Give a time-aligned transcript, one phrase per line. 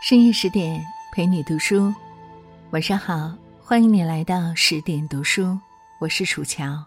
[0.00, 0.80] 深夜十点
[1.12, 1.92] 陪你读书，
[2.70, 5.58] 晚上好，欢迎你来到十点读书，
[6.00, 6.84] 我是楚乔。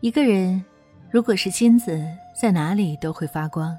[0.00, 0.64] 一个人
[1.10, 2.02] 如果是金子，
[2.34, 3.76] 在哪里都会发光；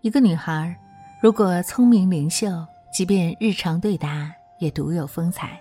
[0.00, 0.74] 一个女孩
[1.20, 2.64] 如果聪明灵秀，
[2.94, 5.60] 即便日常对答也独有风采。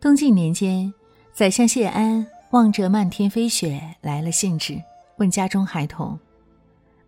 [0.00, 0.94] 东晋年间，
[1.32, 4.80] 宰相谢安望着漫天飞雪来了兴致，
[5.16, 6.16] 问家中孩童：“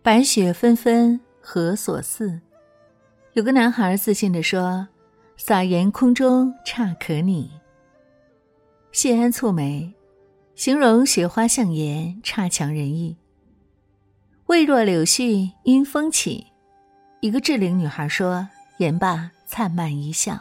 [0.03, 2.39] 白雪纷纷。”何所似？
[3.33, 4.87] 有个男孩自信地说
[5.35, 7.51] ：“撒盐空中差可拟。”
[8.93, 9.93] 谢安蹙眉，
[10.55, 13.17] 形容雪花像盐，差强人意。
[14.45, 16.47] 未若柳絮因风起。
[17.19, 18.47] 一个稚龄女孩说
[18.79, 20.39] ：“言罢，灿漫一笑。”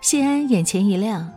[0.00, 1.32] 谢安眼前一亮，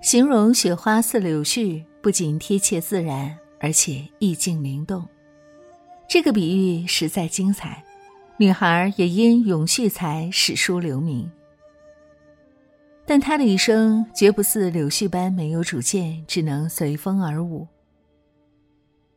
[0.00, 5.08] 形容雪花似柳絮，不仅贴切自然，而且意境灵动。
[6.10, 7.84] 这个比喻实在精彩，
[8.36, 11.30] 女孩也因咏絮才史书留名。
[13.06, 17.64] 但她的一生绝不似柳絮般没有主见，只能随风而舞。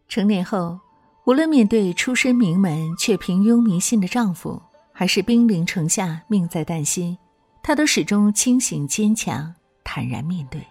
[0.08, 0.80] 成年后，
[1.26, 7.18] 无论面对出身名门却平庸迷信的丈夫，还是兵临城下命在旦夕，
[7.64, 10.62] 她都始终清醒坚强，坦然面对。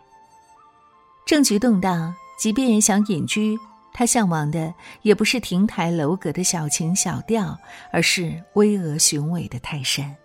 [1.26, 3.58] 政局动荡，即便想隐居。
[3.92, 7.58] 他向往的也不是亭台楼阁的小情小调，
[7.90, 10.16] 而是巍峨雄伟的泰山。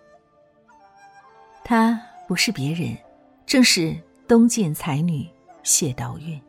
[1.62, 2.96] 她不是别人，
[3.44, 3.94] 正是
[4.26, 5.28] 东晋才女
[5.62, 6.40] 谢道韫。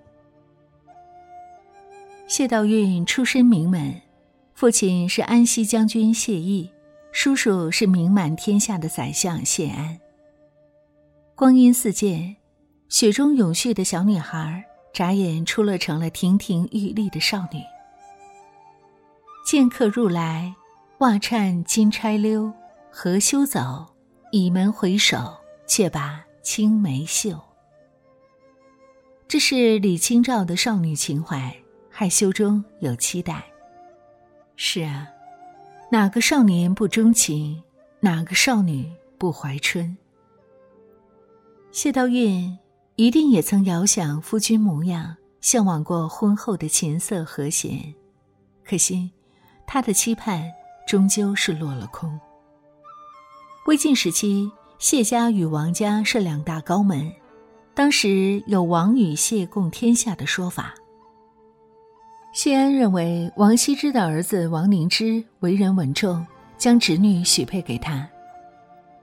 [2.28, 4.02] 谢道韫出身名门，
[4.53, 6.72] 父亲是安西将军谢毅，
[7.12, 10.00] 叔叔是名满天下的宰相谢安。
[11.36, 12.38] 光阴似箭，
[12.88, 14.64] 雪中咏絮的小女孩。
[14.93, 17.61] 眨眼出落成了亭亭玉立的少女。
[19.45, 20.55] 剑客入来，
[20.99, 22.53] 袜颤金钗溜，
[22.91, 23.87] 何羞走？
[24.31, 27.39] 倚门回首，却把青梅嗅。
[29.28, 31.55] 这是李清照的少女情怀，
[31.89, 33.44] 害羞中有期待。
[34.55, 35.07] 是啊，
[35.91, 37.63] 哪个少年不钟情？
[38.01, 39.97] 哪个少女不怀春？
[41.72, 42.57] 谢道韫。
[42.99, 47.93] 一定也曾遥想夫君模样，向往过婚后的琴瑟和弦，
[48.65, 49.09] 可惜，
[49.65, 50.43] 他的期盼
[50.85, 52.19] 终究是落了空。
[53.67, 57.09] 魏晋时期，谢家与王家是两大高门，
[57.73, 60.75] 当时有王与谢共天下的说法。
[62.33, 66.27] 谢安认为王羲之的儿子王凝之为人稳重，
[66.57, 68.05] 将侄女许配给他。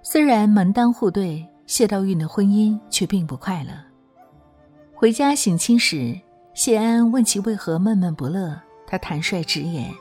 [0.02, 1.42] 虽然门当户对。
[1.68, 3.72] 谢道韫的婚姻却并不快乐。
[4.98, 6.18] 回家省亲时，
[6.54, 9.92] 谢安问其为何闷闷不乐，他坦率直言：“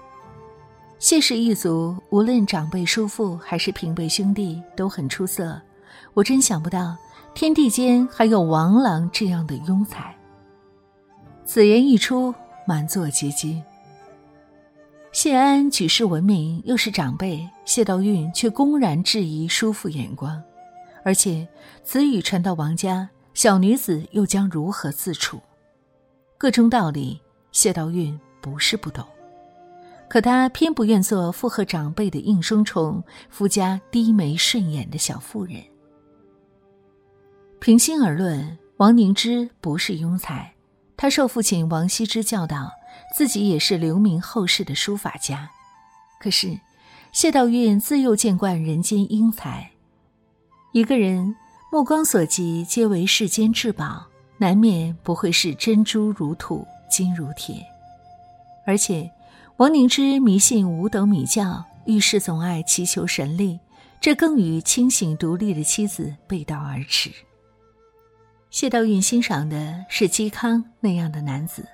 [0.99, 5.61] 谢氏一族无论长辈叔父还是平辈兄弟都很出色，
[6.13, 6.95] 我真想不到
[7.33, 10.15] 天地间还有王朗这样的庸才。”
[11.43, 12.33] 此言一出，
[12.65, 13.61] 满座皆惊。
[15.11, 20.41] 谢安举世闻名，又是长辈，谢道韫却公然质疑叔父眼光。
[21.03, 21.45] 而且，
[21.83, 25.41] 此语传到王家，小女子又将如何自处？
[26.37, 27.19] 各中道理，
[27.51, 29.05] 谢道韫不是不懂，
[30.07, 35.61] 可她偏不愿做附和长辈的应声虫，夫家低眉顺眼的小妇人。
[37.59, 40.53] 平心而论，王凝之不是庸才，
[40.95, 42.71] 他受父亲王羲之教导，
[43.13, 45.49] 自己也是留名后世的书法家。
[46.21, 46.57] 可是，
[47.11, 49.71] 谢道韫自幼见惯人间英才。
[50.71, 51.35] 一个人
[51.75, 57.61] 目光所及皆为世间至宝，难免不会是珍珠如土，金如铁。
[58.65, 59.11] 而且，
[59.57, 63.59] 王凝之迷信五斗米教，遇事总爱祈求神力，
[63.99, 67.11] 这更与清醒独立的妻子背道而驰。
[68.49, 71.67] 谢道韫欣赏的是嵇康那样的男子。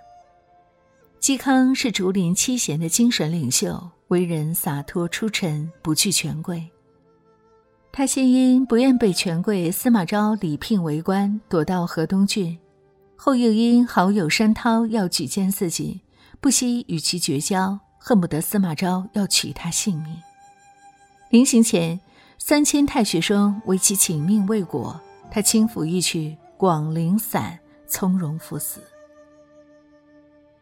[1.22, 6.68] 嵇康是竹林七贤的精神领袖，为人洒脱出尘，不惧权贵。
[7.94, 12.58] 他先因不愿被权贵司马昭礼聘为官，躲到河东郡；
[13.18, 16.00] 后又因好友山涛要举荐自己，
[16.40, 20.16] 不惜与其绝交，恨不得司马昭要取他性命。
[21.32, 22.00] 临行前，
[22.38, 24.98] 三千太学生为其请命未果，
[25.30, 28.80] 他轻抚一曲广陵散，从容赴死。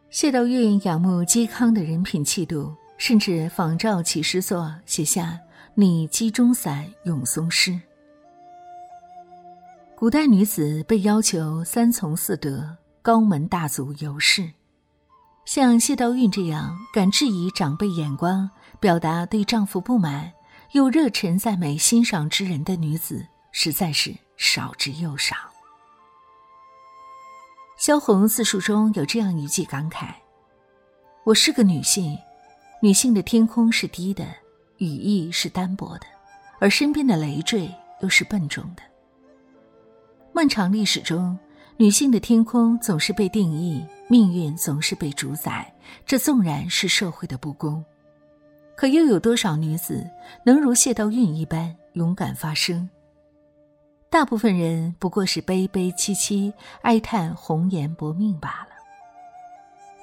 [0.09, 5.39] 谢道韫仰慕嵇康的人品气度，甚至仿照其诗作，写下。
[5.75, 7.79] 拟嵇中散咏松诗。
[9.95, 14.51] 古代女子被要求三从四德，高门大族尤是。
[15.45, 18.49] 像谢道韫这样敢质疑长辈眼光，
[18.79, 20.31] 表达对丈夫不满，
[20.73, 25.35] 又热忱赞美欣赏之人的女子，实在是少之又少。
[27.77, 30.07] 萧红自述中有这样一句感慨
[31.23, 32.17] ：“我是个女性，
[32.81, 34.25] 女性的天空是低的，
[34.79, 36.07] 羽翼是单薄的，
[36.59, 37.69] 而身边的累赘
[38.01, 38.81] 又是笨重的。
[40.33, 41.37] 漫长历史中，
[41.77, 45.71] 女性的天空总是被定义，命运总是被主宰，
[46.05, 47.83] 这纵然是社会的不公。”
[48.77, 50.09] 可又有多少女子
[50.45, 52.89] 能如谢道韫一般勇敢发声？
[54.09, 56.53] 大部分人不过是悲悲戚戚
[56.83, 58.69] 哀叹红颜薄命罢了。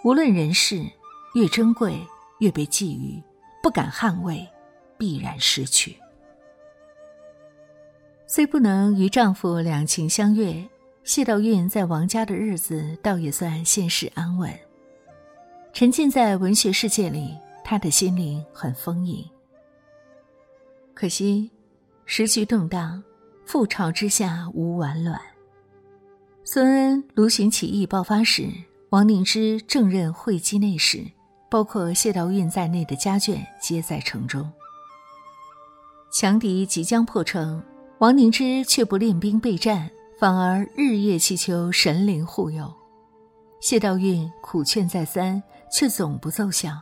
[0.05, 0.85] 无论人世，
[1.35, 1.99] 越珍贵
[2.41, 3.23] 越被觊觎，
[3.63, 4.47] 不敢捍卫，
[4.99, 5.97] 必然失去。
[8.27, 10.69] 虽不能与丈夫两情相悦，
[11.05, 14.53] 谢道韫在王家的日子倒也算现世安稳，
[15.73, 17.37] 沉浸在文学世界里。
[17.69, 19.29] 他的心灵很丰盈，
[20.95, 21.51] 可惜
[22.05, 23.03] 时局动荡，
[23.45, 25.21] 覆巢之下无完卵。
[26.45, 28.49] 孙恩卢循起义爆发时，
[28.91, 31.05] 王凝之正任会稽内史，
[31.51, 34.49] 包括谢道韫在内的家眷皆在城中。
[36.19, 37.63] 强敌即将破城，
[37.99, 42.73] 王凝之却不练兵备战，反而日夜祈求神灵护佑。
[43.61, 46.73] 谢道韫苦劝再三，却总不奏效。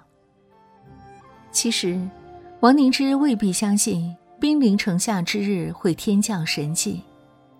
[1.51, 2.01] 其实，
[2.61, 7.03] 王凝之未必相信兵临城下之日会天降神迹，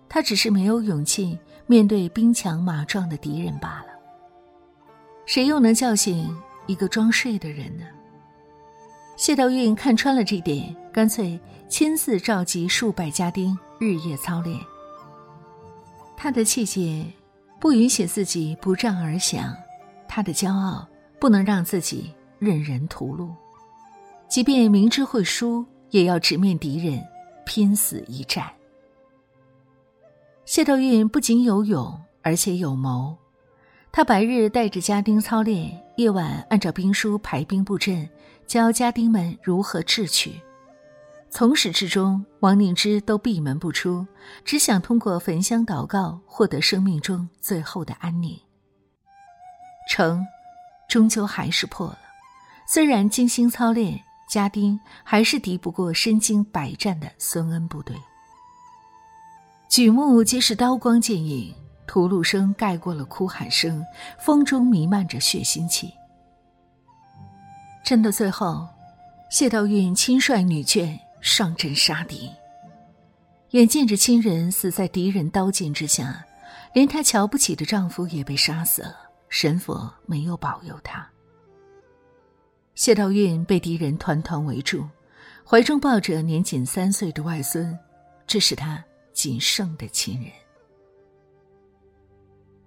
[0.07, 1.37] 他只是没有勇气
[1.67, 3.87] 面对兵强马壮的敌人罢了。
[5.25, 6.33] 谁又能叫醒
[6.67, 7.83] 一个装睡的人呢？
[9.17, 14.59] 谢道韫看穿了这点，干脆亲自召集数百家丁日夜操练。
[16.15, 17.05] 他的气节
[17.59, 19.53] 不允许自己不战而降，
[20.07, 20.87] 他的骄傲
[21.19, 23.29] 不能让自己任人屠戮。
[24.27, 27.03] 即便明知会输，也要直面敌人，
[27.45, 28.49] 拼死一战。
[30.45, 33.17] 谢道韫不仅有勇，而且有谋。
[33.91, 38.07] 他白日带着家丁操练，夜晚按照兵书排兵布阵，
[38.45, 40.39] 教家丁们如何智取。
[41.37, 44.07] 从始至终，王凝之都闭门不出，
[44.45, 48.39] 只想通过焚香祷告，获得生命中最后的安宁。
[49.89, 50.25] 城，
[50.87, 51.99] 终究还是破了。
[52.65, 54.01] 虽然精心操练。
[54.27, 57.95] 家丁还是敌不过身经百战的孙恩部队，
[59.69, 61.53] 举目皆是刀光剑影，
[61.85, 63.85] 屠戮声盖过了哭喊声，
[64.19, 65.93] 风中弥漫着血腥气。
[67.85, 68.67] 真的最后，
[69.29, 72.31] 谢道韫亲率女眷上阵杀敌，
[73.49, 76.23] 眼见着亲人死在敌人刀剑之下，
[76.71, 78.95] 连她瞧不起的丈夫也被杀死了，
[79.27, 81.09] 神佛没有保佑她。
[82.75, 84.87] 谢道韫被敌人团团围住，
[85.43, 87.75] 怀中抱着年仅三岁的外孙，
[88.27, 88.81] 这是他
[89.11, 90.31] 仅剩的亲人。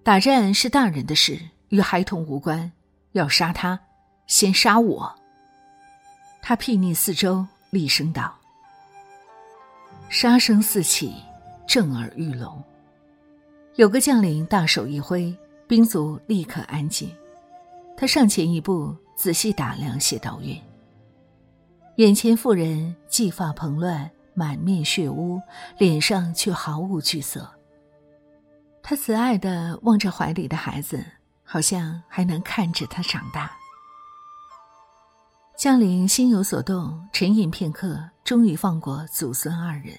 [0.03, 2.73] 打战是大人的事，与孩童无关。
[3.13, 3.79] 要杀他，
[4.27, 5.15] 先杀我。
[6.43, 8.37] 他睥睨四周，厉声道
[10.09, 11.15] ：“杀声四起，
[11.67, 12.63] 震耳欲聋。”
[13.77, 17.11] 有个将领大手一挥，兵卒立刻安静。
[17.97, 18.97] 他上前一步。
[19.19, 20.61] 仔细打量谢道韫，
[21.97, 25.43] 眼前妇人髻发蓬乱，满面血污，
[25.77, 27.51] 脸上却毫无惧色。
[28.81, 31.05] 他慈爱的望着怀里的孩子，
[31.43, 33.51] 好像还能看着他长大。
[35.57, 39.99] 将领心有所动，沉吟片刻，终于放过祖孙二人。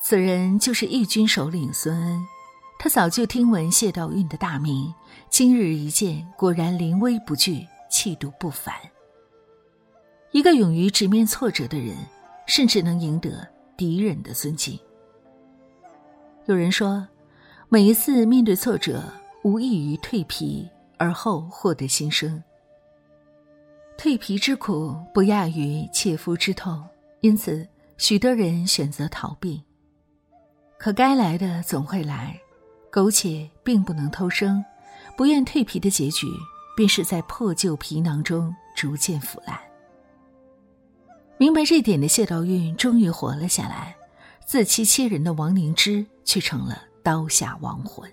[0.00, 2.26] 此人就是义军首领孙恩。
[2.78, 4.94] 他早就听闻谢道韫的大名，
[5.28, 8.72] 今日一见，果然临危不惧，气度不凡。
[10.30, 11.96] 一个勇于直面挫折的人，
[12.46, 14.78] 甚至能赢得敌人的尊敬。
[16.46, 17.06] 有人说，
[17.68, 19.02] 每一次面对挫折，
[19.42, 22.40] 无异于蜕皮，而后获得新生。
[23.98, 26.86] 蜕皮之苦，不亚于切肤之痛，
[27.20, 29.60] 因此许多人选择逃避。
[30.78, 32.40] 可该来的总会来。
[32.90, 34.64] 苟且并不能偷生，
[35.14, 36.26] 不愿蜕皮的结局，
[36.74, 39.60] 便是在破旧皮囊中逐渐腐烂。
[41.36, 43.94] 明白这点的谢道韫终于活了下来，
[44.46, 48.10] 自欺欺人的王凝之却成了刀下亡魂。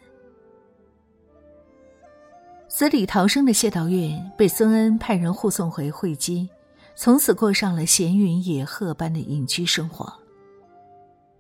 [2.68, 6.50] 死里逃生的谢道韫被孙恩派人护送回会稽，
[6.98, 10.14] 从此过上了闲云野鹤般的隐居生活。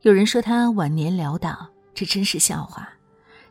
[0.06, 2.88] 有人说他晚年潦倒，这真是笑话。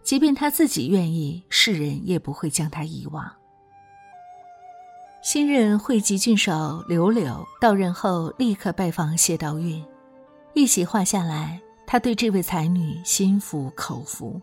[0.04, 3.28] 即便他自己愿意，世人也不会将他遗忘。
[5.20, 9.82] 新任会稽郡守刘柳到任后，立刻拜访谢道韫，
[10.52, 14.40] 一席话下来，他对这位才女心服口服，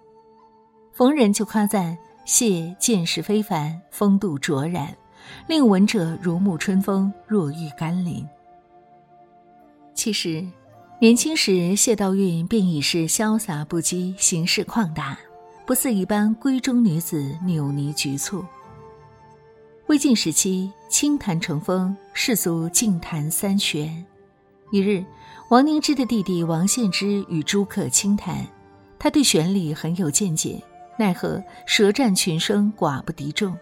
[0.91, 4.93] 逢人就夸赞谢见识非凡，风度卓然，
[5.47, 8.27] 令闻者如沐春风，若遇甘霖。
[9.93, 10.45] 其实，
[11.01, 15.17] 年轻时谢道韫便已是潇洒不羁，行事旷达，
[15.65, 18.45] 不似一般闺中女子扭捏局促。
[19.87, 24.05] 魏晋时期，清谈成风，世俗净谈三玄。
[24.69, 25.03] 一日，
[25.49, 28.45] 王凝之的弟弟王献之与诸客清谈，
[28.99, 30.61] 他对玄理很有见解，
[30.99, 33.57] 奈何舌战群生，寡不敌众。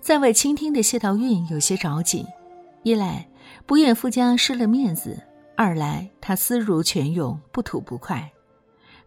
[0.00, 2.24] 在外倾听的谢道韫有些着急，
[2.84, 3.26] 一来
[3.66, 5.20] 不愿夫家失了面子，
[5.56, 8.30] 二来他思如泉涌，不吐不快。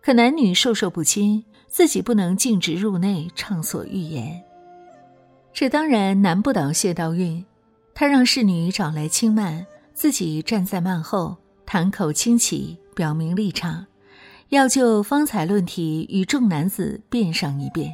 [0.01, 4.43] 可男女授受不亲，自己不能径直入内畅所欲言。
[5.51, 7.43] 这当然难不倒谢道韫，
[7.93, 13.87] 他让侍女找来轻慢，自己站在幔后，谈口轻启，表明立场，
[14.49, 17.91] 要就方才论题与众男子辩上一辩。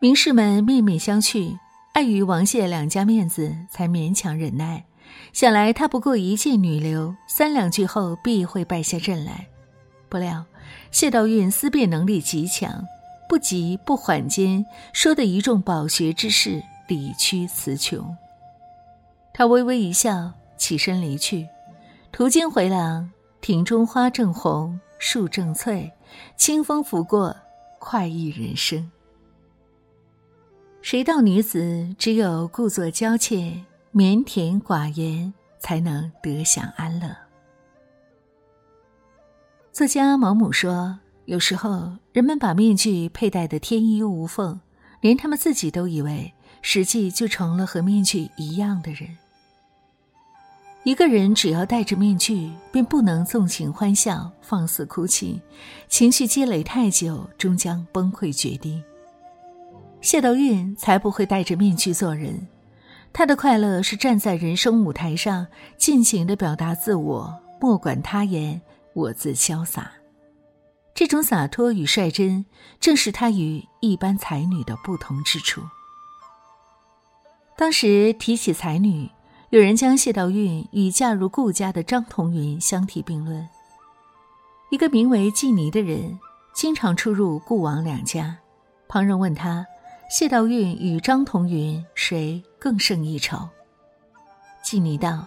[0.00, 1.56] 名士们面面相觑，
[1.92, 4.86] 碍于王谢两家面子，才勉强忍耐。
[5.32, 9.46] 想来他不过一介女流，三两句后必会败下阵来。
[10.08, 10.44] 不料
[10.90, 12.84] 谢道韫思辨能力极强。
[13.28, 18.16] 不急不缓间，说的一众饱学之士理屈词穷。
[19.32, 21.46] 他微微一笑，起身离去。
[22.10, 23.08] 途经回廊，
[23.40, 25.88] 庭中花正红，树正翠，
[26.36, 27.36] 清风拂过，
[27.78, 28.90] 快意人生。
[30.82, 33.62] 谁道女子只有故作娇怯、
[33.92, 37.08] 腼腆寡言，才能得享安乐？
[39.72, 40.98] 作家毛姆说。
[41.26, 44.60] 有时候，人们把面具佩戴的天衣无缝，
[45.00, 49.16] 连他们自己都以为，实际就成了和面具一样的人。
[50.82, 55.40] 一个人只要戴着面具，便不能纵情欢笑、放肆哭泣，
[55.88, 58.82] 情绪积累太久，终将崩溃决堤。
[60.00, 62.48] 谢道韫才不会戴着面具做人，
[63.12, 68.60] 他的快乐是站在人生舞台上，尽情的表达自我，莫管他言，
[68.94, 69.92] 我自潇洒。
[70.94, 72.44] 这种洒脱与率真，
[72.78, 75.62] 正是他与一般才女的不同之处。
[77.56, 79.10] 当时提起才女，
[79.50, 83.48] 有人将谢道韫与嫁入顾家的张同云相提并论。
[84.70, 86.18] 一个名为季尼的人，
[86.54, 88.38] 经常出入顾王两家。
[88.88, 89.66] 旁人问他
[90.10, 93.48] ：“谢道韫与张同云谁更胜一筹？”
[94.62, 95.24] 季尼道：“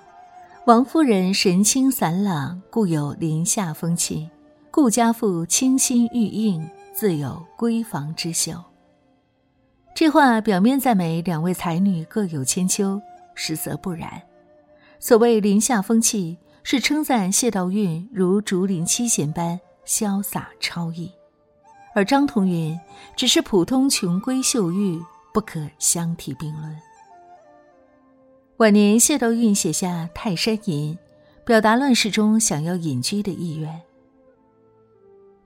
[0.67, 4.29] 王夫人神清散朗，故有林下风气。”
[4.69, 8.53] 顾家妇清新玉映，自有闺房之秀。
[9.93, 12.99] 这话表面赞美两位才女各有千秋，
[13.35, 14.19] 实则不然。
[14.99, 21.11] 所谓林下风气，是称赞谢道韫如竹林七贤般潇洒超逸，
[21.93, 22.79] 而张同云
[23.15, 25.01] 只是普通穷闺秀玉，
[25.33, 26.75] 不可相提并论。
[28.57, 30.95] 晚年，谢道韫写下《泰山吟》，
[31.45, 33.81] 表达乱世中想要隐居的意愿。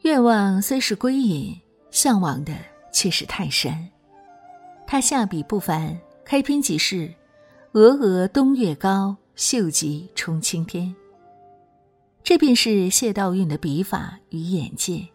[0.03, 1.59] 愿望虽是归隐，
[1.91, 2.53] 向往的
[2.93, 3.89] 却是泰山。
[4.85, 7.13] 他下笔不凡，开篇即是
[7.73, 10.95] “峨峨东岳高，秀极冲青天”。
[12.23, 15.07] 这便是谢道韫的笔法与眼界。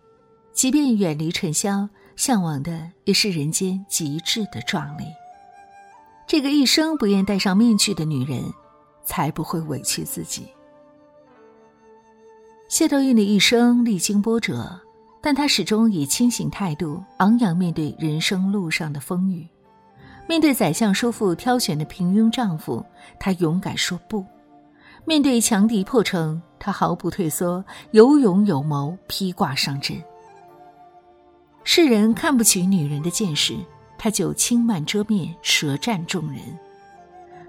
[0.53, 5.05] 即便远离尘嚣，向往的也是人间极致的壮丽。
[6.27, 8.43] 这个一生不愿戴上面具的女人，
[9.05, 10.47] 才不会委屈自己。
[12.69, 14.81] 谢道韫的一生历经波折，
[15.21, 19.47] 但她始终以清醒态度，昂扬面对人生路上的风雨。
[20.29, 22.83] 面对宰相叔父挑选的平庸丈夫，
[23.19, 24.25] 她勇敢说不；
[25.05, 30.03] 面对强敌破城，她毫不退缩，有勇有谋，披挂上阵。
[31.75, 33.57] 世人看不起女人的见识，
[33.97, 36.43] 她就轻慢遮面，舌战众人。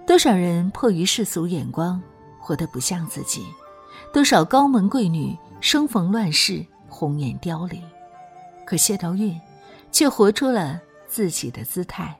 [0.07, 2.01] 多少人迫于世俗眼光，
[2.39, 3.45] 活得不像自己。
[4.13, 7.83] 多少高门贵女生逢乱世红颜凋零，
[8.65, 9.37] 可谢道韫
[9.91, 12.17] 却活出了自己的姿态。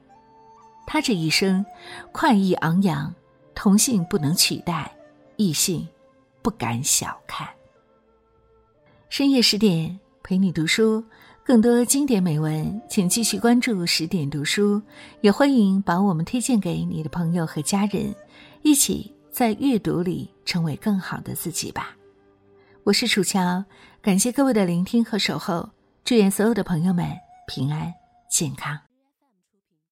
[0.86, 1.66] 她这一生
[2.12, 3.16] 快意昂扬，
[3.56, 4.94] 同性不能取代，
[5.38, 5.88] 异性
[6.42, 7.48] 不敢小看。
[9.08, 11.02] 深夜十点陪你读书，
[11.46, 14.82] 更多经典美文，请继续关注十点读书，
[15.22, 18.14] 也欢迎把我们推荐给你的朋友和家人，
[18.62, 19.14] 一起。
[19.34, 21.98] 在阅读里成为更好的自己吧。
[22.84, 23.66] 我是楚乔，
[24.00, 25.68] 感谢各位的聆听和守候，
[26.06, 27.10] 祝愿所有的朋友们
[27.48, 27.92] 平安
[28.30, 28.93] 健康。